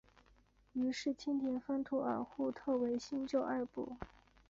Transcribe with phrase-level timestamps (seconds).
[0.73, 3.97] 于是清廷分土尔扈特为新旧二部。